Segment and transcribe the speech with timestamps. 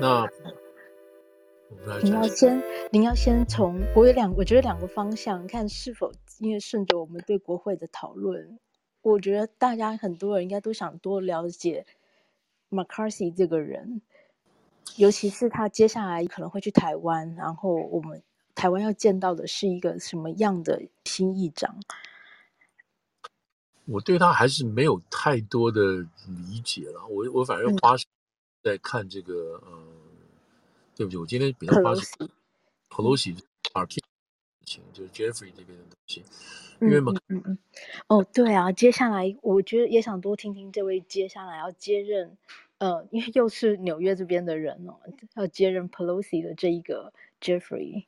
[0.00, 0.28] 那
[2.02, 8.58] 你要先，您要先从我有两，我觉得两个方向看是否，因为顺着我们对国会的讨论，
[9.02, 11.86] 我觉得大家很多人应该都想多了解
[12.70, 14.02] McCarthy 这个人，
[14.96, 18.22] 尤其是他接下来可能会去台湾，然后我们
[18.54, 21.76] 台湾要见到的是一个什么样的新议长？
[23.86, 25.80] 我对他还是没有太多的
[26.26, 27.94] 理解了，我我反正花
[28.64, 29.82] 在看这个，嗯、呃，
[30.96, 32.02] 对不起，我今天比较花时
[32.88, 33.36] Pelosi
[33.74, 36.24] 啊，就是 Jeffrey 这边的东西，
[36.80, 37.58] 因为嘛，嗯嗯，
[38.06, 42.38] 哦，对啊，接下来我觉得也想多听听这位接下来要接任，
[42.78, 44.98] 呃，因为又是纽约这边的人哦，
[45.34, 47.12] 要接任 Pelosi 的这一个
[47.42, 48.06] Jeffrey。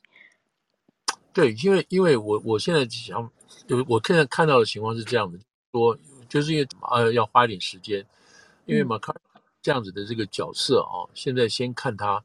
[1.34, 3.30] 对，因为因为我我现在想，
[3.66, 5.38] 就我现在看到的情况是这样的。
[5.73, 8.02] 说就是因为呃要花一点时间，
[8.65, 9.15] 因为马卡
[9.66, 12.22] 这样子的这个角色啊，嗯、现在先看他，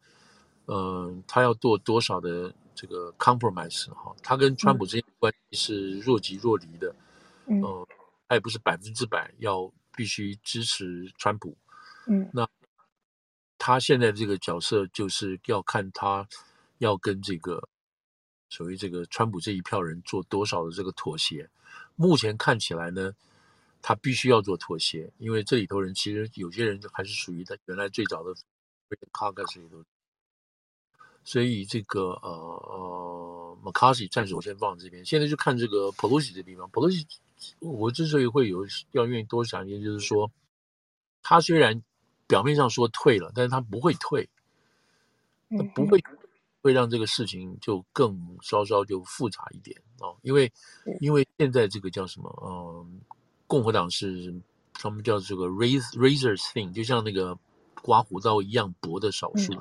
[0.67, 6.94] 嗯、呃，他要做多少的这个 compromise 哈，他跟川普之间的关系是若即若离的，
[7.47, 7.88] 嗯、呃，
[8.28, 11.58] 他也不是百分之百要必须支持川普，
[12.06, 12.47] 嗯，那
[13.58, 16.28] 他现在这个角色就是要看他
[16.78, 17.67] 要跟这个
[18.50, 21.50] 所谓这个川普这一票人做多少的这个妥协，
[21.95, 23.12] 目前看起来呢。
[23.82, 28.32] 他必须要做妥协，因为这里头人其实有些人还是属于他原来最早的
[29.12, 29.84] caucus 里头，
[31.24, 36.70] 所以这个呃呃 McCarthy 暂时我先放这边，现在就看这个 Pelosi 这地方。
[36.72, 37.06] Pelosi
[37.59, 40.32] 我之所以会有要愿意多想一点，就是说
[41.24, 41.82] 他虽然
[42.28, 44.30] 表面上说退了，但是他不会退，
[45.50, 46.04] 他不会
[46.62, 50.52] 会让这个事情就更稍稍就复杂一点啊，因为
[51.00, 53.02] 因为现在这个叫什么嗯。
[53.52, 54.34] 呃共和党是
[54.72, 57.38] 他们叫这个 razor razor thing，就像那个
[57.82, 59.54] 刮胡刀一样薄的少数，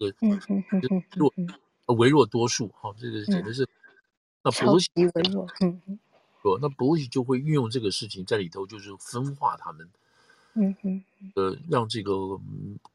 [0.00, 0.74] 嗯、就呃
[1.14, 1.32] 弱
[1.96, 3.68] 微弱多数哈，这个简直是、嗯、
[4.42, 5.98] 那普鲁西微弱，嗯嗯，
[6.60, 9.88] 那普鲁西就会运用这个事情在里头，就是分化他们，
[10.54, 11.04] 嗯嗯，
[11.36, 12.12] 呃，让这个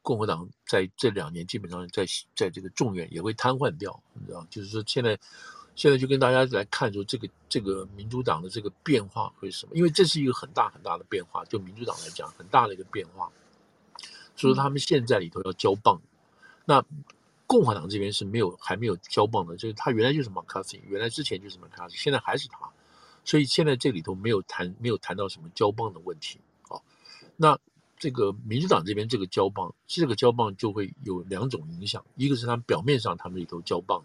[0.02, 2.04] 共和党在这两年基本上在
[2.36, 5.18] 在这个众院也会瘫痪掉，你知道，就是说现在。
[5.76, 9.72] 现在就跟大家来看说，这个这个民主党的这个变化会是什么？
[9.74, 13.30] 因为这是一个很大很大的变化，就民主党来讲，很大的一个变化。
[14.36, 16.00] 所以说他们现在里头要交棒，
[16.64, 16.84] 那
[17.46, 22.70] 共和党这边是没有还没有交棒的，就是他原来就是 McCarthy，原来之前就是 McCarthy，现在还是他，
[23.24, 26.80] 所以现在这里头没有谈没有谈到什么交棒的问题啊。
[27.36, 27.58] 那
[27.98, 34.04] 这个民主党这边这个交棒，这个交棒就会有两种影响，一个是他们表面上他们里头交棒。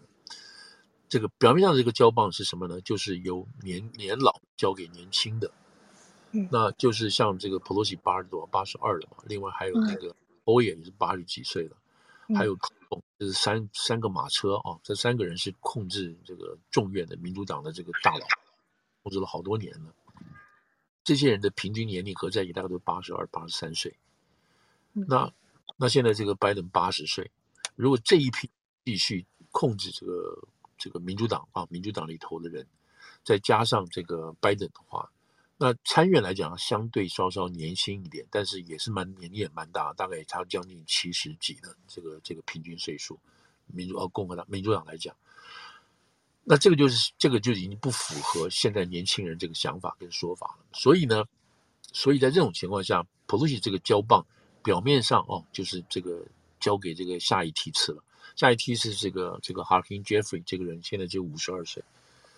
[1.10, 2.80] 这个表面上的这个交棒是什么呢？
[2.82, 5.50] 就是由年年老交给年轻的，
[6.30, 9.24] 嗯，那就是像这个 Pelosi 八十多，八十二了嘛。
[9.26, 11.76] 另外还有那个 Boyer 也是八十几岁了，
[12.28, 12.54] 嗯、还有
[13.18, 18.24] 就是三三个马车啊，这三个人是控制这个众院的民主党的这个大佬，
[19.02, 19.92] 控制了好多年了。
[21.02, 23.98] 这些人的平均年龄合在一起大概都八十二、八十三岁。
[24.92, 25.32] 那
[25.76, 27.28] 那现在这个拜登八十岁，
[27.74, 28.48] 如果这一批
[28.84, 30.38] 继续控制这个。
[30.80, 32.66] 这个民主党啊，民主党里头的人，
[33.22, 35.12] 再加上这个拜登的话，
[35.58, 43.20] 那参院来讲相对稍稍年轻一点，但是也是蛮年龄也蛮大，大概也差将近七十几的这个这个平均岁数。
[43.66, 45.14] 民主呃共和党民主党来讲，
[46.42, 50.64] 那这个就是这个就已经不符合现在年轻人这个想法跟说法了。
[50.72, 51.24] 所以呢，
[51.92, 54.26] 所以在这种情况下，Pelosi 这个交棒
[54.64, 56.26] 表面上哦，就是这个
[56.58, 58.02] 交给这个下一梯次了。
[58.40, 61.84] 下一梯是这个这个 Hakeem Jeffrey 这个人，现在就五十二岁。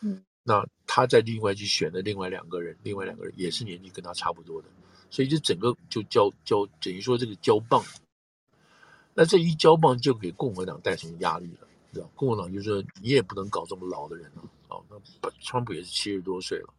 [0.00, 4.68] 嗯，那他在另外去选的另外两个人，另外两个人也是年纪跟他差不多的，
[5.10, 7.84] 所以就整个就交交等于说这个交棒。
[9.14, 12.10] 那这一交棒就给共和党带成压力了，知道？
[12.16, 16.74] 共和党就说你也不能搞这么老的人了，哦，那川普也是七十多岁了，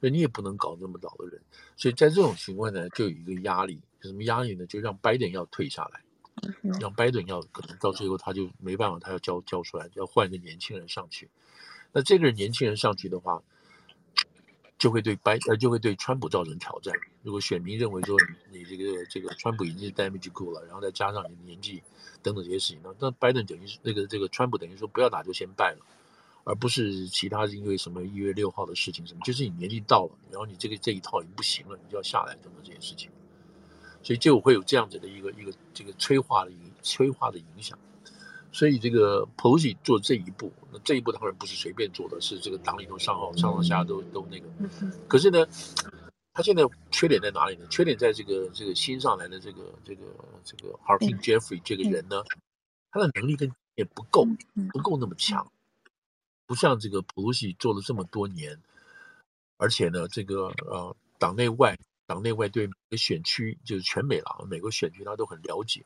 [0.00, 1.40] 那你也不能搞这么老的人，
[1.78, 4.66] 所以在这种情况呢，就有一个压力，什么压力呢？
[4.66, 6.02] 就让拜登要退下来。
[6.80, 11.28] 让拜登要可能到最后他就没办法，他要交交出来，要换一个年轻人上去。
[11.92, 13.42] 那这个年轻人上去的话，
[14.78, 16.94] 就会对拜呃就会对川普造成挑战。
[17.22, 18.16] 如果选民认为说
[18.50, 21.82] 你这个这个川普已经是 damage good 了，然后再加上你年纪
[22.22, 25.78] 等等这些事情，那那拜登等于是那个这个川普等于说不要打就先败了，
[26.44, 33.10] 而不是其他是因为什么一月六号的事情什么，就是你年纪到了，然后你这个这一套已经不行了，你就要下来等等这些事情。
[34.06, 37.76] 所以就会有这样子的一个一个这个催化的影催化的影响，
[38.52, 44.46] 所以这个 Pelosi 做这一步，那这一步当然不是随便做的，是这个党里头上好上上下下都都那个。
[45.08, 45.44] 可是呢，
[46.32, 46.62] 他现在
[46.92, 47.66] 缺点在哪里呢？
[47.68, 50.02] 缺点在这个这个新上来的这个这个
[50.44, 52.22] 这个 Hakeem Jeffrey 这个人呢，
[52.92, 54.24] 他的能力跟也不够，
[54.72, 55.50] 不够那么强，
[56.46, 58.56] 不像这个裴洛西做了这么多年，
[59.56, 61.76] 而且呢，这个呃，党内外
[62.06, 65.84] 党内外对每个选区就是全美了，每个选区他都很了解，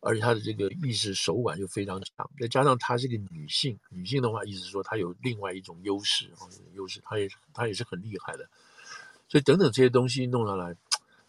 [0.00, 8.48] 而且他的这个意识手腕又非常强，再加上她是个女性，女性的话，意思是说她有另外一种优势啊，优势，她也她也是很厉害的，
[9.28, 10.76] 所以等等这些东西弄上来。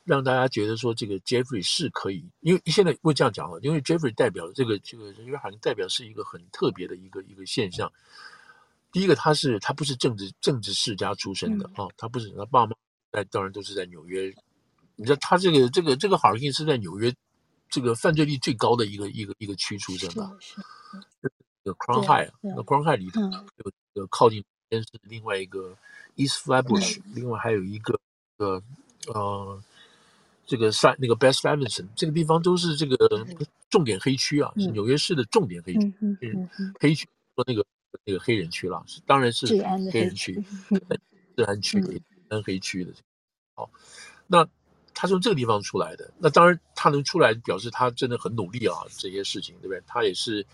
[0.05, 7.91] 让大家觉得说这个 Jeffrey 是可以，因为现在会这样讲啊，因为 Jeffrey 代表这个这个约翰代表是一个很特别的一个一个现象。
[8.91, 12.75] 第一个，他是他不是政治政治世家出身的啊，他不是他爸妈
[13.11, 14.33] 在当然都是在纽约。
[14.95, 17.13] 你知道他这个这个这个哈尔滨是在纽约
[17.69, 20.37] 这个犯罪率最高的一个一个一个区出生的，
[21.63, 25.77] 这个 Crown High 啊，那 Crown High 里头有这个靠近边是另外一个
[26.15, 27.99] East Flatbush，另外还有一个
[28.37, 28.61] 呃
[29.07, 29.61] 呃。
[30.47, 32.95] 这个三那个 Best Evanston 这个地方都是这个
[33.67, 35.91] 重点黑区啊，是纽约市的重点黑区，
[36.79, 37.65] 黑区说那个
[38.03, 39.47] 那个黑人区了，当然是
[39.91, 40.39] 黑人区，
[41.35, 41.81] 治安区，
[42.29, 42.91] 治安黑区的。
[43.55, 43.69] 好，
[44.27, 44.47] 那
[44.93, 49.81] 他从这个地方出来的，那当然他能出来，表示他真的很努力啊，这些事情对不对？
[49.87, 50.45] 他也是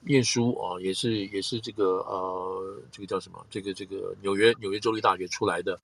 [0.00, 3.46] 念书啊，也是也是这个呃，这个叫什么？
[3.50, 5.80] 这个这个纽约纽约州立大学出来的。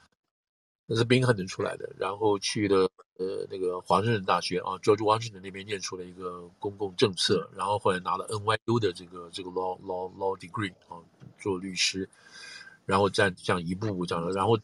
[0.88, 2.88] 那是宾肯能出来的，然后去了
[3.18, 11.02] 呃那个华盛顿大学啊，George Washington 那边念出了一个公共政策，然后后来拿了 NYU 的这个这个 law law law degree 啊，
[11.40, 12.08] 做律师，
[12.84, 14.56] 然后再这样一步步这样，然后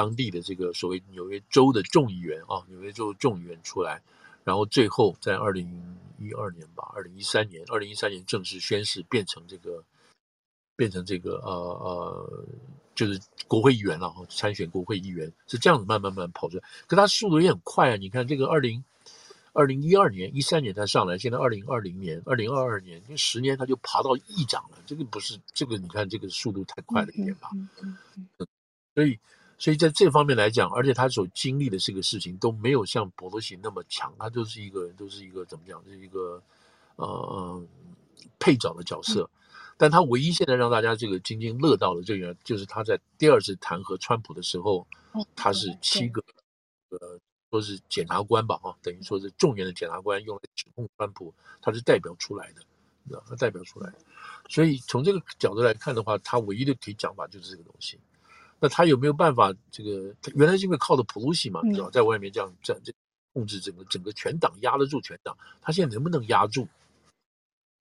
[0.00, 4.00] 当地的这个所谓纽约州的众议员啊，纽约州众议员出来，
[4.44, 5.66] 然后最后在二零
[6.18, 9.84] 一二年吧，二零一三年，二零一三年正式宣誓变成这个
[10.74, 12.44] 变成这个呃呃。
[12.92, 17.96] 就是国会议员了，参选国会议员是这样子慢慢慢慢跑出来，可他速度也很快啊！
[17.96, 18.84] 你看这个二零
[19.54, 27.48] 二零一二年、一三年他上来，现在二零二零年、二零二二年，因为十年他就爬到议长了，这个不是这个，你看这个速度太快了一点吧？
[28.94, 29.18] 所以，
[29.60, 36.42] 所以在这方面来讲，而且他所经历的这个事情都没有像博罗西那么强，他就是一个都是一个怎么讲，就是一个
[36.96, 37.62] 呃
[38.38, 39.28] 配角的角色。
[39.76, 44.86] 但他唯一现在让大家这个津津乐道的这个，就是他在第二次弹劾川普的时候，
[45.36, 46.24] 他是七个，
[46.88, 47.20] 呃，
[47.50, 53.98] 说是检察官吧，哈，等于说是众院的检察官用来指控川普，他是代表出来的，他代表出来的，
[54.48, 57.98] 所以从这个角度来看的话，他唯一的可以讲法就是这个东西。
[58.60, 59.52] 那他有没有办法？
[59.70, 62.92] 这个他原来是因为靠的普鲁西嘛，你知道在外面这样这样这
[63.32, 66.68] 控制整个整个全党压得住全党，他现在能不能压住？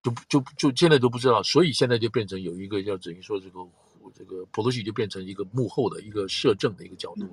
[0.01, 3.59] 就就就现在都不知道，所以现在就变成有一个叫等于说这个
[4.15, 7.27] 这个普鲁西就变成一个幕后的一个摄政的一个角度，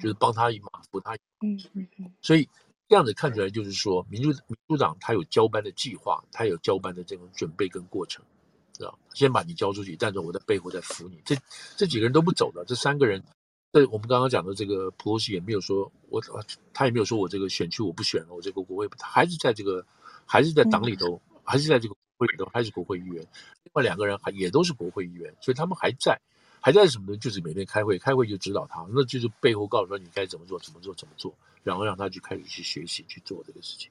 [0.00, 1.48] 就是帮他一马扶他一马。
[1.48, 2.12] 嗯嗯。
[2.20, 2.48] 所以
[2.88, 8.24] 这样子看起来，就是说民主民主党他有交班的计划，他有交班的这种准备跟过程，
[8.78, 8.98] 知道？
[9.12, 11.20] 先把你交出去，但是我在背后在扶你。
[11.24, 11.36] 这
[11.76, 13.22] 这几个人都不走的，这三个人，
[13.72, 16.22] 这我们刚刚讲的这个普洛西也没有说我
[16.72, 19.84] 他也没有说我这个选区我不选了，我这个国会他还是在这个
[20.24, 21.94] 还是在党里头，还是在这个。
[22.18, 23.24] 会里头还是国会议员，
[23.62, 26.20] 另外两个人还也都是国会议员，所以他们还在，
[26.60, 27.16] 还在什么呢？
[27.16, 31.32] 就是每天开会，开会就指导他，那就是背后告诉他你该怎么做，怎么做，怎么做，
[31.62, 33.88] 然后让他去开始去学习去做这个事情。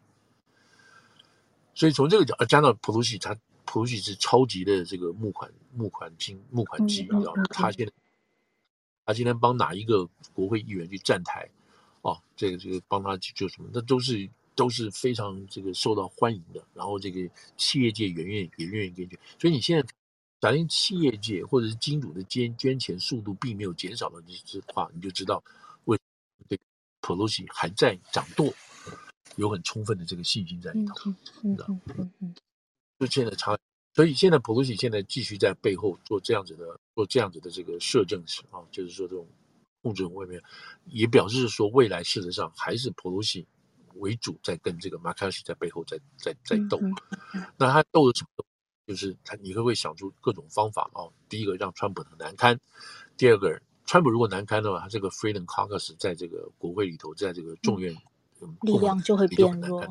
[1.73, 3.33] 所以从这个角，加上普洛西，他
[3.67, 7.43] 裴洛西是超级的这个募款募款金募款机，你知道吗？
[7.51, 7.93] 他现在
[9.05, 11.47] 他今天帮哪一个国会议员去站台，
[12.01, 14.27] 哦，这个这个帮他做什么，那都是。
[14.57, 19.87] 都是非常这个受到欢迎的，然后这个企业界也愿意也愿意给你，所以你现在
[20.41, 25.43] 假定企业界或者是金主的捐捐钱速度并没有减少的这话，你就知道
[25.85, 25.95] 为
[26.49, 26.63] 这个
[27.01, 28.51] 裴洛西还在掌舵，
[29.35, 31.11] 有很充分的这个信心在里头，
[31.43, 32.35] 嗯嗯嗯嗯，
[32.99, 33.57] 就现在差，
[33.93, 39.27] 所以现在普鲁西现在继续在背后做这样子的做这样子的这个摄政时啊，就是说这种
[39.81, 40.41] 控制外面，
[40.85, 43.45] 也表示说未来事实上还是普鲁西。
[43.99, 46.79] 为主在跟这个马卡西在背后在在在斗，
[47.57, 48.45] 那他斗的什么？
[48.85, 51.11] 就是他你会不会想出各种方法哦？
[51.27, 52.59] 第一个让川普很难堪，
[53.17, 57.97] 第二个川普如果难堪的话，他这个 Freedom Caucus 在这个国会里头，在这个众院、
[58.39, 59.83] 嗯、力量就会变弱，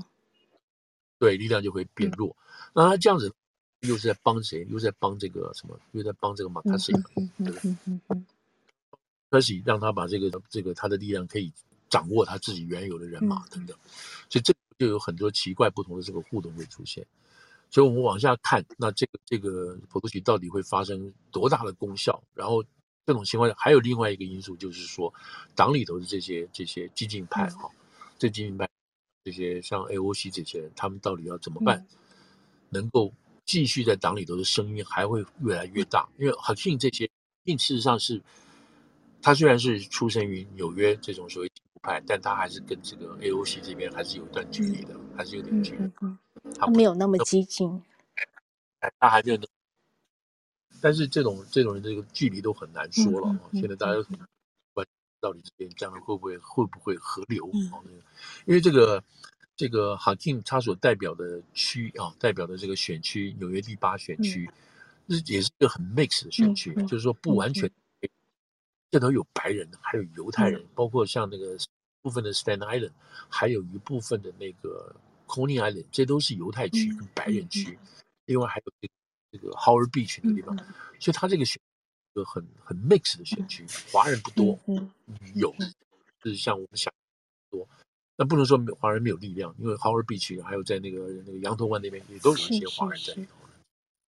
[1.18, 2.36] 对，力量就会变弱。
[2.40, 3.32] 嗯、那他这样子
[3.80, 4.66] 又是在帮谁？
[4.70, 5.78] 又在帮这个什么？
[5.92, 7.00] 又在帮这个马卡锡，对
[7.36, 7.76] 不对？
[9.30, 11.52] 麦卡锡让他把这个这个他的力量可以。
[11.88, 13.74] 掌握他自己原有的人马等等，
[14.28, 17.06] 所以这就有很多奇怪不同的这个互动会出现。
[17.70, 22.20] 所以我们往下看，那这个这个普鲁奇到底会发生多大的功效？
[22.34, 22.60] 然后
[23.06, 25.14] 这种情况下还有另外一个因素，就是说
[25.54, 27.70] 党里头的这些这些激进派哈，
[28.18, 28.68] 这激进派
[29.26, 31.84] 这些像 AOC 这些人，他们到底要怎么办？
[32.70, 33.12] 能够
[33.44, 36.08] 继续在党里头的声音还会越来越大。
[36.16, 37.10] 因为 Hakeem 这些，
[37.44, 38.22] 事实上是，
[39.20, 45.90] 他虽然是出生于纽约这种所谓进步派，但他还是跟这个 AOC 这边还是有一段距离的，还是有点距离。
[46.56, 47.82] 他没有那么激进，
[49.00, 49.40] 他还没有。
[50.80, 53.36] 但是这种这种人这个距离都很难说了。
[53.54, 54.35] 现在大家都很关心
[55.26, 57.50] 到底这边将来会不会会不会合流？
[57.52, 58.00] 嗯、
[58.44, 59.02] 因为这个
[59.56, 64.48] 这个 Hakeem 他所代表的区啊，代表的这个选区纽约第八选区，
[65.08, 67.68] 这、嗯、也是一个很 mix 的选区，嗯、就是说不完全，
[68.92, 71.58] 这头有白人，还有犹太人，嗯、包括像那个
[72.02, 72.92] 部分的 Staten Island，
[73.28, 74.94] 还有一部分的那个
[75.26, 77.88] Coney Island，这都是犹太区跟白人区，嗯、
[78.26, 78.94] 另外还有这个。
[79.32, 80.64] 这个 Howard Beach 那个地方，嗯、
[81.00, 81.65] 所以他这个选一
[82.16, 84.90] 个很很 mix 的选区，华人不多，嗯，
[85.34, 85.54] 有，
[86.22, 86.92] 就是像我们想
[87.50, 87.68] 多，
[88.16, 93.36] 那不能说华人没有力量，因为 Howard Beach 还有在那个那个羊头湾那边也都有一些华人在里头，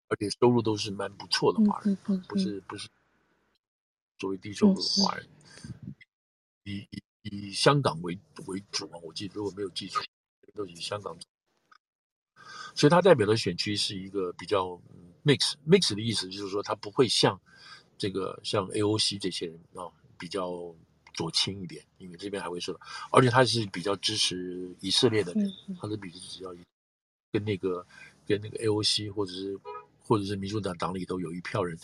[0.09, 1.95] 而且收入都是蛮不错的华人，
[2.27, 2.89] 不是不是。
[4.19, 5.15] 作为低收入的华。
[5.15, 5.29] 人，
[6.65, 10.03] 以以以香港为为主啊，我记得如果没有记错，
[10.55, 11.17] 都以香港。
[12.75, 14.81] 所以它代表的选区是一个比较
[15.25, 17.41] mix mix 的意思，就是说它不会像
[17.99, 20.75] 这个像 AOC 这些人啊比较
[21.13, 22.79] 左倾一点，因为这边还会说，
[23.11, 26.55] 而且他是比较支持以色列的人，他的比较
[27.33, 27.85] 跟那个
[28.27, 29.59] 跟那个 AOC 或者是
[29.99, 31.77] 或者是民主党党里头有一票人，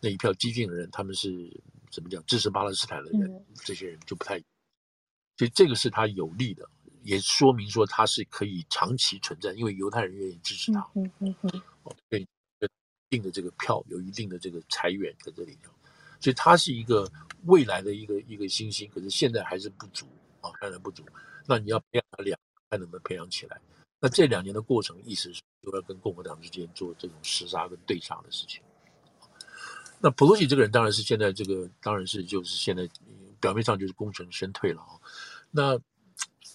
[0.00, 1.48] 那一票激进的人，他们是
[1.90, 4.38] 怎么讲支持巴勒斯坦的人，这些人就不太，
[5.36, 6.68] 所以这个是他有利的。
[7.02, 12.26] 也说明说他是可以长期存在，因为犹太人愿意支持他，嗯嗯嗯，哦，对，一
[13.10, 15.70] 定的这个票有一定的这个财源在这里头，
[16.20, 17.10] 所以他是一个
[17.44, 20.06] 未来的一个一个新星，可是现在还是不足
[20.40, 21.04] 啊，当然不足。
[21.46, 22.38] 那你要培养他两，
[22.70, 23.60] 看能不能培养起来。
[24.00, 28.62] 那这两年的过程，意思是都要跟共和党之间做这种厮杀跟对杀的事情。
[30.00, 32.88] 那普洛西这个人当然是现在这个，当然是就是现在
[33.40, 34.94] 表面上就是功成身退了啊，
[35.50, 35.78] 那。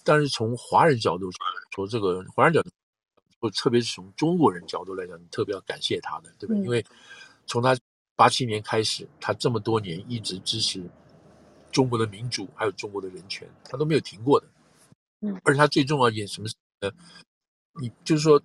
[0.04, 1.28] 但是从华人角度
[1.74, 2.70] 说，这个华人角度，
[3.46, 6.62] 说特别是从中国人角度来讲，你特别要感谢他的，对不对？
[6.62, 6.84] 嗯、因为
[7.46, 7.76] 从他
[8.14, 10.82] 八七年开始，他这么多年一直支持
[11.70, 14.46] 中国的民主，还有中国的人权，他都没有停过的。
[15.20, 16.90] 嗯，而且他最重要一点什么事呢？
[17.80, 18.38] 你就是说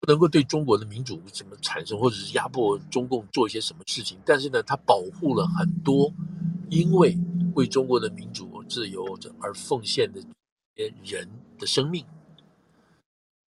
[0.00, 6.12] 不能够对中国的民主什么产生，或者是压迫中共做一些什么事情，但是呢，他保护了很多
[6.70, 7.16] 因为
[7.54, 10.20] 为中国的民主自由而奉献的。
[11.02, 12.06] 人的生命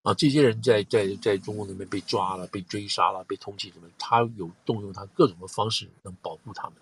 [0.06, 6.74] 啊，这些人在在在中国那边被抓了、被追杀了、被通缉什么，他有动用他各种的方式能保护他们，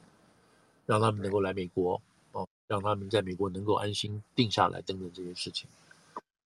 [0.85, 1.99] 让他们能够来美国
[2.33, 5.67] 哦，让他们在美国能够安心定下来等等这些事情。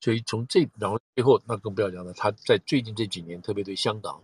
[0.00, 4.23] 所以从这，然后最后那更不要讲了，他在最近这几年，特别对香港，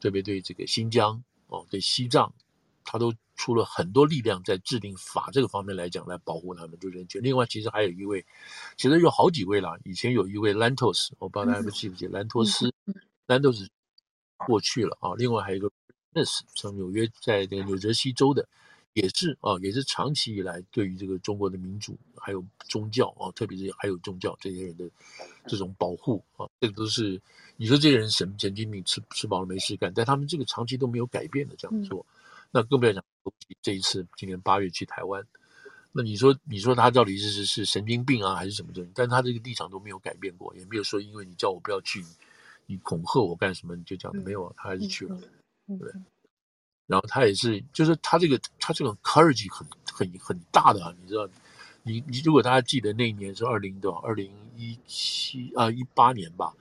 [0.00, 2.32] 特别对这个新疆哦，对西藏。
[2.86, 7.20] 他都出了很多力量在制定法这个方面来讲，来保护他们就人权。
[7.22, 8.24] 另外，其实还有一位，
[8.76, 9.76] 其实有好几位啦。
[9.84, 12.72] 以前有一位兰托斯，我不知道大家记不记得兰托斯，
[13.26, 13.68] 兰托斯
[14.36, 15.14] 过去了啊。
[15.16, 15.70] 另外还有一个
[16.12, 18.48] Ness，从纽约在这个纽泽西州的，
[18.92, 24.88] 也是啊，也是长期以来对于这个中国的民主还有宗教啊，特别是还有宗教这些人的
[25.48, 27.20] 这种保护啊，这个都是
[27.56, 32.06] 你说这些人神神经病，吃吃饱了没事干，但他们这个长期都没有改变的这样做。
[32.54, 33.04] 那更不要讲，
[33.60, 35.26] 这一次今年八月去台湾，
[35.90, 38.88] 那你说你说他到底是是是神经病啊，还是什么东西？
[38.94, 42.04] 但他这个立场都没有改变过，也没有说因为你叫我不要去，
[42.66, 45.18] 你恐吓我干什么，你就讲没有，他还是去了，
[45.66, 45.92] 对。
[46.86, 51.28] 然后他也是，就是他这个他这个 courage 很很很大的啊，你知道，
[51.82, 56.52] 你你如果大家记得那一年是二零多少，二零一七啊一八年吧，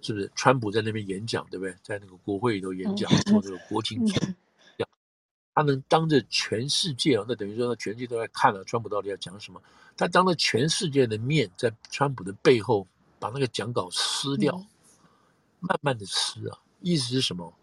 [0.00, 0.30] 是不是？
[0.34, 1.76] 川普在那边演讲，对不对？
[1.82, 4.36] 在那个国会里头演讲，做这个国情演
[5.54, 9.62] 他能当着全世界啊，那等于说，他全世界都在看了川普到底要讲什么。
[9.96, 12.86] 他当着全世界的面，在川普的背后
[13.20, 14.66] 把那个讲稿撕掉，嗯、
[15.60, 17.54] 慢慢的撕啊，意思是什么？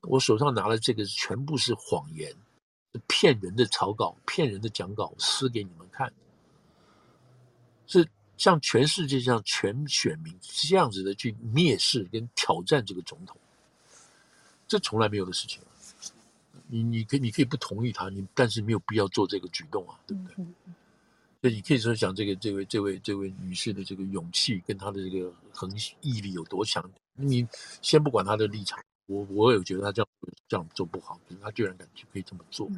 [0.00, 2.34] 我手上拿的这个全部是谎言，
[3.06, 6.12] 骗人的草稿，骗人的讲稿，撕给你们看，
[7.86, 13.36] 是向全世界上全选民这样子的去蔑视跟挑战这个总统，
[14.66, 15.62] 这从来没有的事情。
[16.66, 20.34] 你你可以你可以不同意他，你但是没有必要做这个举动啊，对不对？
[20.38, 20.74] 嗯嗯、
[21.42, 26.88] 所以你可以说讲这个这位这位这位女士的这个勇气跟她的这个恒毅力有多强。
[27.14, 27.46] 你
[27.82, 30.08] 先不管她的立场，我我有觉得她这样
[30.48, 32.68] 这样做不好，可是她居然敢去可以这么做，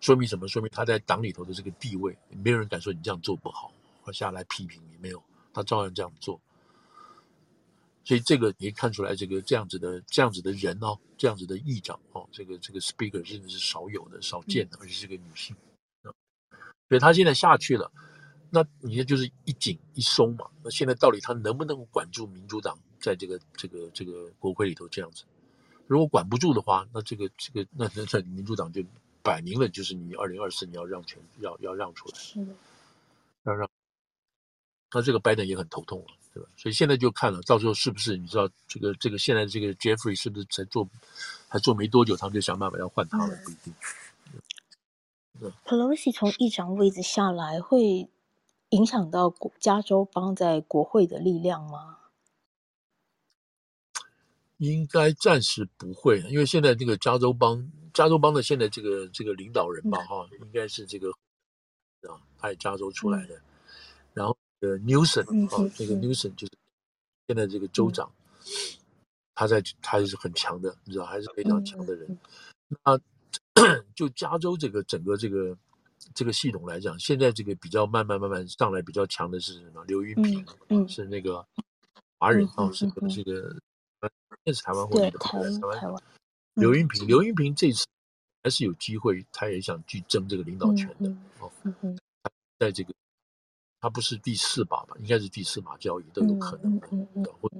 [0.00, 0.48] 说明什么？
[0.48, 3.72] 说明她在党里头的这个地位，没有人敢说你这样做不好，
[4.02, 5.22] 或下来批评你没有，
[5.54, 6.40] 她照样这样做。
[8.10, 15.54] 所以这个你看出来，这个这样子的这样子的人哦，这样子的议长哦，这个这个 speaker 真的是少有的、少见的，而且是个女性。
[16.88, 17.88] 所以他现在下去了，
[18.50, 20.50] 那你看就是一紧一松嘛。
[20.64, 25.22] 那现在到底他能不能管住民主党在这个这个这个国会里头这样子？
[25.86, 28.82] 如果管不住的话，那这个这个那那在民主党就
[29.22, 32.52] 摆明了就是你二零二四你要让权要要让出来，是的，
[33.44, 33.70] 要让。
[34.92, 36.48] 那这个拜登也很头痛了，对吧？
[36.56, 40.88] 所以现在就看了，到时候是不是你知道这个这个现在这个 Jeffrey 是不是才做
[41.48, 43.74] 还做没多久，他们就想办法要换他了，不一定。
[45.64, 48.08] Pelosi 从议长位置下来，会
[48.70, 51.96] 影响到加州邦在国会的力量吗？
[54.58, 61.08] 应该暂时不会，因为现在这个加州邦，加州邦的现在这个这个领导人吧，哈、嗯，应该是这个
[62.02, 63.34] 啊，他是加州出来的。
[63.34, 63.42] 嗯、
[64.12, 66.52] 然后呃，Newsom 啊，这个 Newsom 就是
[67.26, 68.44] 现在这个州长，嗯、
[69.34, 72.18] 他在他还是很强的，你知道，还是非常强的人。
[72.84, 72.98] 那。
[73.94, 75.56] 就加州这个整个这个
[76.14, 79.84] 这个系统来讲，现在这个比较慢慢慢慢上来比较强的是什么？
[79.84, 81.46] 刘云平，嗯，是那个
[82.18, 83.54] 华人啊，是个这个，
[84.44, 86.02] 那是台湾会的，台湾。
[86.54, 87.86] 刘云平，刘云平这次
[88.42, 91.52] 还是有机会，他也想去争这个领导权的哦。
[92.22, 92.94] 他在这个，
[93.80, 94.94] 他不是第四把吧？
[95.00, 96.78] 应该是第四把交椅都有可能
[97.22, 97.56] 的，或者。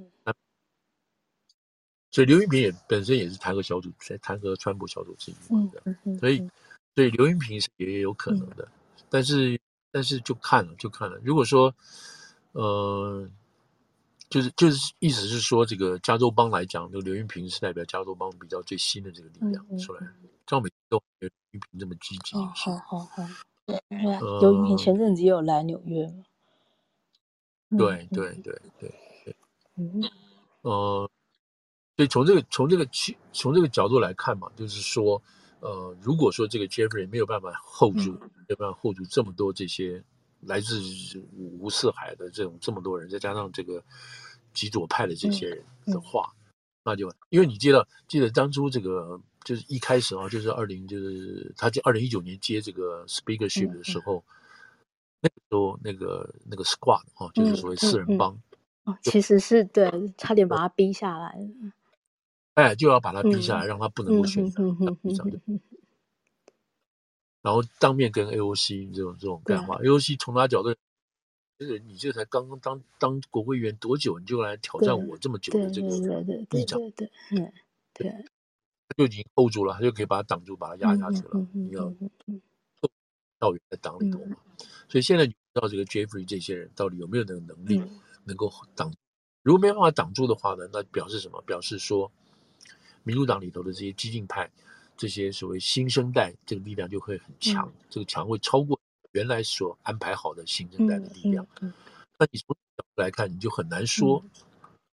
[2.13, 5.35] 所以刘云平也本身也是弹劾小组，在弹劾川普小组之一
[5.69, 5.81] 的，
[6.19, 6.45] 所以
[6.93, 8.67] 所以刘云平是也有可能的，
[9.09, 9.57] 但是
[9.91, 11.17] 但是就看了就看了。
[11.23, 11.73] 如果说
[12.51, 13.29] 呃，
[14.27, 20.05] 就是就是意思是说，这个加州帮来讲，这个刘云平是代表加州帮比较最新的这个力量出来，
[20.47, 22.35] 像每次都刘云平这么积极。
[22.35, 23.23] 好好好，
[23.71, 26.13] 对，刘云平前阵子也有来纽约。
[27.77, 28.93] 对对对对
[29.25, 29.35] 对，
[29.77, 30.03] 嗯。
[30.61, 31.09] 呃。
[31.97, 35.21] 所以从这个从这个去从这个角度来看嘛，就是说，
[35.59, 40.03] 呃，如果说这个 Jeffrey 没有办法 hold 住，没有办法 hold 住这么多这些
[40.39, 40.81] 来自
[41.37, 43.83] 五湖四海的这种这么多人，再加上这个
[44.51, 45.99] 极左派的这些人的。
[46.01, 46.33] 话，
[46.83, 54.23] 那就因为你记得记得当初这个就是一开始啊，就是二零就是他就二零一九年接这个 speakership 的时候，
[55.21, 58.39] 那个时候那个那个 squad 啊，就是所谓四人帮，
[58.83, 61.37] 哦，其实是对，差点把他逼下来。
[62.55, 64.43] 哎，就要把他逼下来，嗯、让他不能够选
[67.41, 70.75] 然后当面跟 AOC 这种这种干话，AOC 从他角度，
[71.57, 76.01] 这个你这才刚刚当当国会议员多久，你就来挑战我这么久的这个议
[76.65, 77.51] 长，对对对，
[77.93, 78.19] 对，他
[78.97, 81.31] 就已经 hold 住了，他就可以把它挡住，把它压下去了。
[81.33, 81.93] 嗯、你要
[83.39, 84.19] 到原来党里头
[84.87, 87.81] 所以现在你知道这个 Jeffrey 这些人到底有没有那个能力
[88.25, 88.93] 能够挡？
[89.43, 91.41] 如果没办法挡住的话呢，那表示什么？
[91.41, 92.11] 表示说。
[93.03, 94.47] 民主党里头的这些激进派，
[94.95, 98.79] 这些所谓新生代，这个力量就会很强，嗯、这个强会超过
[99.13, 101.43] 原来所安排好的新生代的力量。
[101.61, 101.73] 嗯嗯嗯、
[102.19, 104.23] 那你从角度来看，你就很难说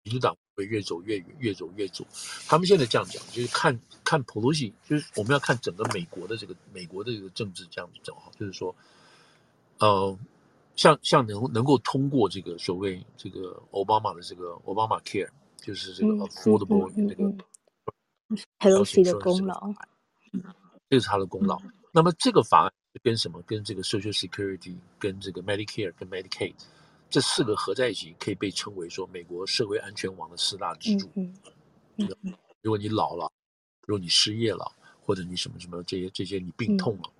[0.04, 2.05] 民主党会越走越远，越走越左。
[2.49, 8.75] 他们现在这样讲，就是看看裴洛西，就是我们要看整个美国的这个美国的这个政治这样子走哈，就是说，
[9.79, 10.18] 呃，
[10.75, 17.33] 像像能能够通过这个所谓这个奥巴马的这个奥巴马 Care，就是这个 Affordable 那个。
[18.59, 19.73] Pelosi 的功劳，
[20.90, 21.59] 这是他的功劳。
[21.62, 23.40] 嗯、那么这个法案跟什么？
[23.47, 26.53] 跟这个 Social Security、跟这个 Medicare、跟 Medicaid
[27.11, 31.11] 这四个合在一起，可以被称为说美国社会安全网的四大支柱。
[31.14, 31.35] 嗯
[31.97, 33.31] 嗯嗯、如果你老了，
[33.87, 37.12] 如果你失业了，或者你什么什么这些这些你病痛了，嗯、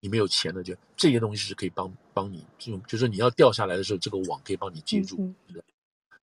[0.00, 5.16] 你没有钱了，就这些东西是可以帮帮你，就就是你要掉下来的时候，这个网可以帮你接住。
[5.18, 5.62] 嗯嗯、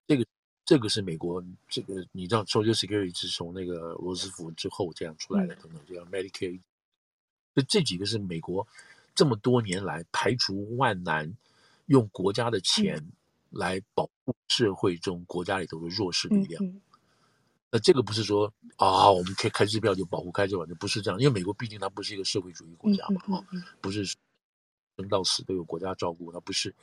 [0.08, 0.26] 这个。
[0.66, 6.62] 这个是美国，这个你知道，Social Security 是从那个罗斯福之后这样出来的，等等，这样 Medicare，
[7.56, 8.68] 就这几个是美国
[9.16, 11.36] 这么多年来排除万难，
[11.89, 13.04] 用国家的钱
[13.49, 16.82] 来保护社会中国家里头的弱势力量。
[17.71, 23.45] 那这个不是说啊，我们可以开支票就保护开支票，就不是这样，因为美国毕竟它不是一个社会主义国家嘛，啊，
[23.82, 26.73] 不是生到死都有国家照顾，它不是。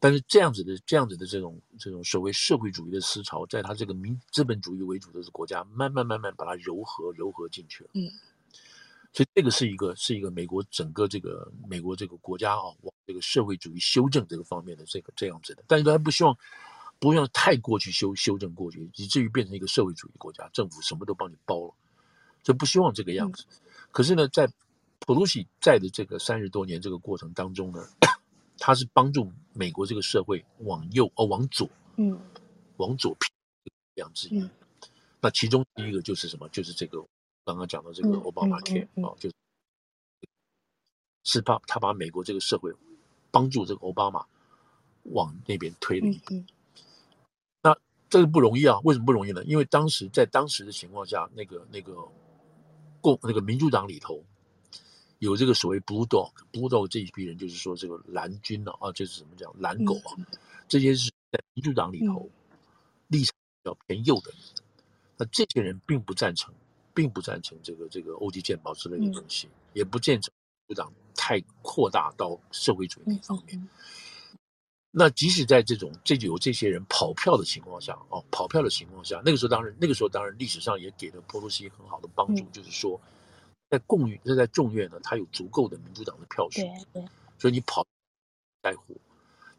[0.00, 7.90] 但是这样子的、这样子的这种、这种所谓社会主义的思潮，在它这个民资本主义为主的国家，慢慢、慢慢把它糅合、糅合进去了。
[7.94, 8.08] 嗯，
[9.12, 15.64] 所以这个是一个、是一个美国整个这个美国这个国家啊，往这个社会主义修正这个方面的这个这样子的。
[15.66, 16.36] 但是他不希望，
[16.98, 21.74] 不希望太过去修修正过去，以至于变成一个社会主义国家，政府什么都帮你包了，
[22.42, 23.44] 就不希望这个样子。
[23.48, 23.56] 嗯、
[23.90, 24.48] 可是呢，在
[25.00, 27.86] 普鲁西在的这个三十多年这个过程当中呢。
[28.60, 32.20] 他是帮助美国这个社会往右哦，往左，嗯，
[32.78, 33.30] 往左偏
[33.94, 34.50] 量之一。
[35.20, 36.48] 那其中第一个就是什么？
[36.48, 36.98] 就是这个
[37.48, 39.34] 刚刚讲到这个奥巴马 Care 啊，就是
[41.24, 42.70] 是把他把美国这个社会
[43.30, 44.26] 帮助这个奥巴马
[45.04, 46.44] 往那边推了一步。
[47.62, 47.74] 那
[48.10, 49.42] 这个不容易啊，为什么不容易呢？
[49.44, 52.06] 因为当时在当时的情况下，那个那个
[53.00, 54.22] 共那个民主党里头。
[55.20, 60.14] 有这个所谓 blue dog，blue dog 这一批人就是说这个蓝军呢啊，就是怎么讲蓝狗啊，
[60.68, 62.30] 这些是在民主党里头
[63.08, 63.34] 立场
[63.64, 64.40] 比较偏右的人，
[65.16, 66.54] 那这些人并不赞成，
[66.98, 70.32] 并不赞成这个这个欧际健保之类的东西，也不赞成
[70.66, 73.68] 民主党太扩大到社会主义那方面。
[74.90, 83.00] 那即使在这种这就有这些人跑票的情况下哦，跑票的情况下，那个时候当然那个时候当然历史上也给了波多西很好的帮助，就是说。
[83.70, 86.62] 在共运，这在众院呢，他有足够的民主党的票数，
[87.38, 87.86] 所以你跑
[88.62, 88.94] 带火，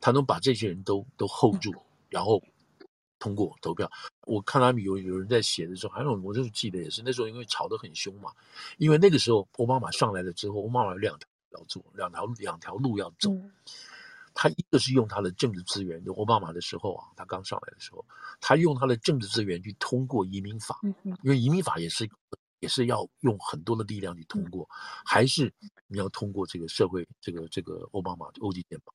[0.02, 1.72] 他能把这些人都都 hold 住，
[2.10, 2.42] 然后
[3.20, 3.92] 通过投票。
[4.26, 8.32] 我看他们有有人在写的时候，还有我就是记得也是那时候，因为吵得很凶嘛，
[8.78, 13.32] 因为那个时候奥巴马上来了之后，奥巴马有两条要做，两条两条路要走。
[14.34, 18.06] 他一个是用他的政治资源，就奥巴马的时候啊，他刚上来的时候，
[18.40, 20.80] 他用他的政治资源去通过移民法，
[21.22, 22.10] 因为移民法也是。
[22.62, 24.68] 也是要用很多的力量去通过，
[25.06, 25.50] 还是
[25.88, 28.94] 你要通过这个社会，这个这个奥巴马欧际健保？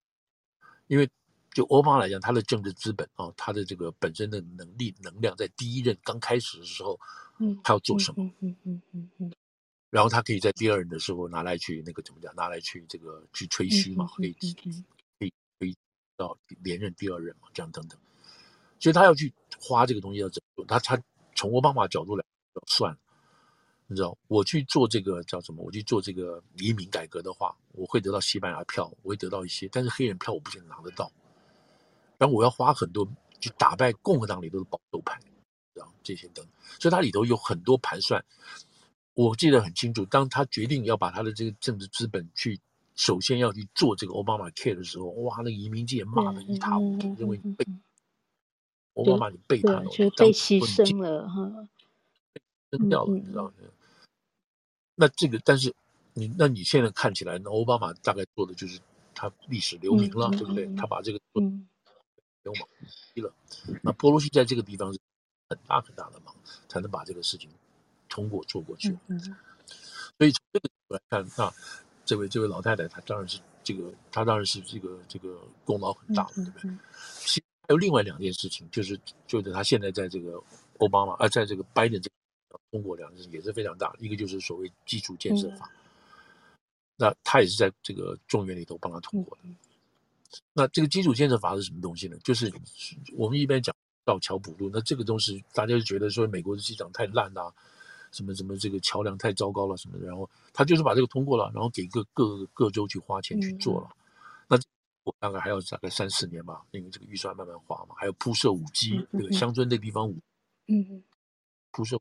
[0.86, 1.08] 因为
[1.54, 6.98] 就奥巴马来讲，他的政治资本啊，他的这个本身的能力能量，在第一任刚开始的时候，
[7.38, 8.24] 嗯，他要做什么？
[8.24, 9.32] 嗯嗯嗯嗯嗯，
[9.88, 12.34] 然后他可以在第二任的时候拿来去那个怎么讲？
[12.34, 15.76] 拿来去这个去吹嘘嘛，可以可以可以
[16.16, 17.98] 到连任第二任嘛，这样等等。
[18.80, 20.66] 所以他要去花这个东西要怎么做？
[20.66, 21.00] 他他
[21.36, 22.24] 从奥巴马角度来
[22.66, 22.98] 算。
[23.86, 25.62] 你知道，我去做这个叫什么？
[25.62, 31.12] 我去做这个移民改革的话，我会得到西班牙票，我会得到一些，但是黑人票我不见得拿得到。
[32.18, 33.08] 然后我要花很多
[33.40, 35.18] 去打败共和党里头的保守派，
[35.74, 36.46] 然后这些等，
[36.78, 38.24] 所以它里头有很多盘算。
[39.14, 42.58] 我记得很清楚，当他决定要把他的这个政治资本去，
[42.96, 47.64] 首先要去做这个奥巴马 Care 的时候，哇，那移民界骂的一塌糊涂，认为你背
[48.94, 51.68] 奥巴马，你背叛了，就被牺牲了哈。
[52.70, 53.52] 扔掉了，你知道吗？
[54.96, 55.72] 那这个，但是
[56.12, 58.80] 你，那你现在看起来，那奥巴马大概做的就是
[59.14, 60.66] 他历史留名了，对不对？
[60.74, 61.20] 他把这个
[62.44, 62.68] 流氓
[63.12, 63.34] 踢了。
[63.82, 65.00] 那波罗西在这个地方是
[65.48, 66.32] 很大很大的忙，
[66.68, 67.50] 才能把这个事情
[68.08, 68.96] 通过做过去。
[70.16, 71.52] 所以从这个角度来看，那
[72.04, 76.70] 这位这位老太太，她当然是这个，她当然是这个这个功劳很大了，对不对？
[77.18, 80.40] 其实还有另外两件事情，就是就是她现在在这个
[80.78, 82.14] 奥巴马啊，在这个拜登这个。
[82.70, 85.78] 通过两件事也是非常大的，一个就是所谓基础建设法，嗯、
[86.96, 89.42] 那他也是在这个众院里头帮他通过的。
[89.44, 89.56] 嗯、
[90.52, 92.16] 那这个基础建设法是什么东西呢？
[92.24, 92.52] 就是
[93.16, 97.52] 我们一般讲到桥补路，那这个东西大家就觉得说美国的机场太烂啦、啊，
[98.12, 103.88] 什么什么这个桥梁太糟糕了什么的，然后他就是把这个通过了，然后给各各各州去花钱去做了。
[103.90, 103.96] 嗯、
[104.50, 104.60] 那
[105.04, 110.16] 我大概还要大概三四年吧，因为这个预算慢慢花嘛，还有铺设五 G，这个乡村那地方五，
[110.68, 111.02] 嗯，
[111.70, 111.98] 铺设。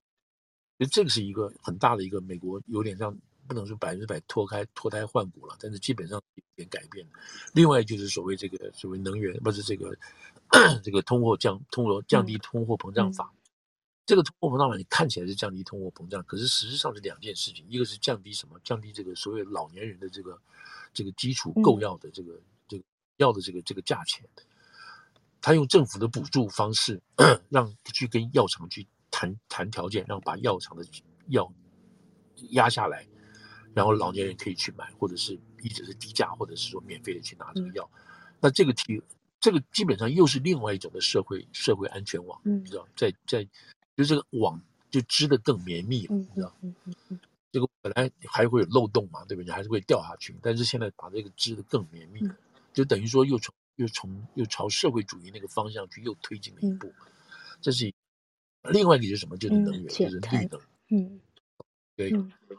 [0.92, 3.16] 这个是一个很大的一个美国，有点像
[3.48, 7.06] 不能说百分之百脱开脱胎换骨了，但是基本上有点改变。
[7.54, 9.96] 另外就是所谓这个所谓能源，不是这个
[10.84, 13.30] 这个通货降通货降低通货膨胀法。
[13.34, 13.38] 嗯、
[14.06, 18.60] 这个通货膨胀法你看起来是降低通货膨胀，可是实质上是两件事情，一个是降低什么？
[18.64, 20.40] 降低这个所谓老年人的这个
[20.94, 22.84] 这个基础购药的这个、嗯、这个
[23.18, 24.28] 药的这个这个价钱。
[25.42, 27.02] 他用政府的补助方式，
[27.50, 28.88] 让去跟药厂去。
[29.16, 30.84] 谈谈条件，让把药厂的
[31.28, 31.54] 药
[32.50, 33.06] 压下来，
[33.74, 37.90] 然后老年人可以去买，或者是一直是低价，或者是说免费的去拿这个药。
[37.94, 38.00] 嗯、
[38.40, 39.02] 那这个题，
[39.40, 43.44] 这个基本上又是另外一种的社会社会安全网，嗯、你知道，在在
[43.96, 46.56] 就这个网就织得更绵密了，嗯、你知道，
[47.52, 49.46] 这个本来还会有漏洞嘛，对不对？
[49.46, 52.36] 你还是会掉下去，但是现在把这个织得更绵密，嗯、
[52.74, 56.94] 就等于说又从又从又朝社会主义那个方向去又推进了一步，嗯、
[57.62, 57.94] 这是。
[58.72, 59.36] 另外一个就是什么？
[59.36, 60.62] 就是能源，嗯、就是绿能。
[60.90, 61.20] 嗯，
[61.98, 62.10] 对，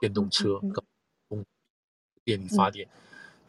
[0.00, 0.85] 电动车、供
[2.24, 2.90] 电力发电，嗯、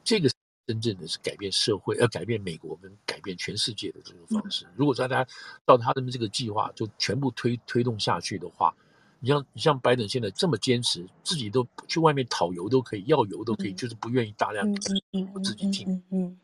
[0.03, 0.29] 这个
[0.67, 4.65] 真正的是改变社会，要改变美国跟改变全世界的这种方式。
[4.65, 5.25] 嗯、如果大家
[5.65, 8.75] 照他的这个计划就全部推推动下去的话，
[9.19, 16.39] 你像你像拜登现在这么坚持，自己都去外面讨油都可以，要油都可以，嗯、就是不愿意大量自己进，嗯，嗯嗯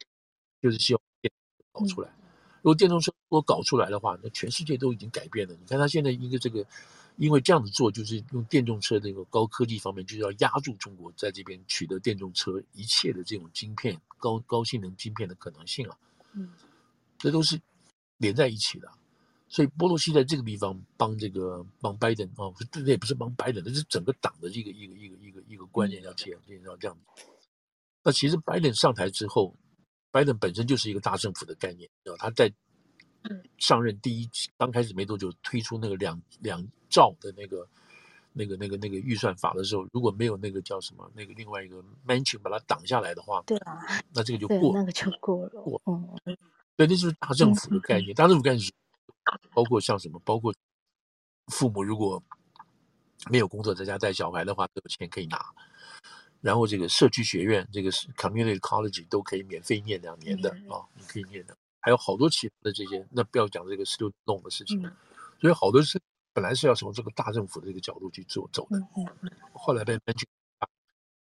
[0.61, 1.31] 就是希望电
[1.71, 2.09] 搞出来。
[2.09, 2.13] 嗯
[2.61, 5.53] 如果电动车如果搞出来的话，那全世界都已经改变了。
[5.59, 6.63] 你看他现在一个这个，
[7.17, 15.97] 因为这样子做，就是用电动车的那个高科技方面，就是要压住中国在这边取得电动车一切的这种晶片、高高性能晶片的可能性啊。
[16.33, 16.51] 嗯，
[17.17, 17.59] 这都是
[18.17, 18.91] 连在一起的。
[19.47, 26.31] 所以波罗西在这个地方帮这个帮拜登啊，这也不是帮拜登，这是整个党的一个一个一个一个一个观念要切，
[26.63, 27.23] 要这样子。
[28.01, 29.53] 那其实拜登上台之后，
[30.09, 32.51] 拜登本身就是一个大政府的概念，他在
[33.57, 37.67] 上任第一刚开始没多久推出那个两两兆的那个
[38.33, 43.79] 那个那个那个预算法的时候，如果没有那个叫什么那个另外一个 Manchin 把它挡下来的话，对啊，
[44.13, 46.37] 那这个就过，那个就过了，过，嗯，对，
[46.77, 48.71] 那就是大政府的概念，大政府概念是
[49.53, 50.53] 包括像什么，包括
[51.47, 52.21] 父母如果
[53.29, 55.45] 没有工作在家带小孩的话，都有钱可以拿。
[56.41, 61.55] 然后这个社区学院，这个是 community college 都可以免费念两年的啊、嗯哦，你可以念的。
[61.81, 64.81] 还有好多其他的这些，那不要讲这个 student loan 的事情。
[64.85, 64.95] 嗯、
[65.39, 65.99] 所以好多是
[66.31, 68.79] 本来是要从这个大政府的这个角度去做走的，
[69.53, 70.27] 后来被分去。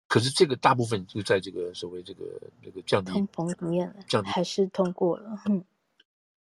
[0.09, 2.25] 可是这个大部分就在这个所谓这个
[2.63, 5.41] 这个降低通膨里面，降低还是通过了。
[5.47, 5.65] 嗯，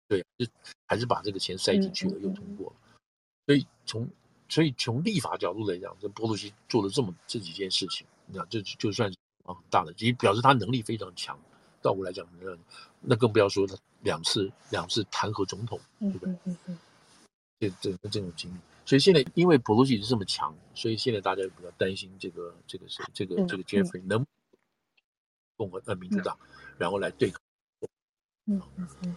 [0.07, 0.45] 对，就
[0.87, 2.75] 还是把这个钱塞进去了，嗯、又通过了。
[3.45, 4.09] 所以从
[4.47, 8.07] 所以从立法角度来讲，这波洛西做了这么这几件事情。
[8.27, 11.37] 那这就算是很大的，也表示他能力非常强。
[11.81, 12.25] 倒过来讲，
[13.01, 16.31] 那那更不要说他两次两次弹劾总统，对不对？
[16.45, 16.79] 嗯嗯
[17.59, 24.25] 这这这种经历，所以现在因为普鲁西是这么强，所以现在大家比较担心这个这个谁这个这个 Jeffrey 能
[25.57, 26.39] 共和呃民主党，
[26.77, 27.41] 然后来对抗。
[28.45, 29.15] 嗯嗯嗯。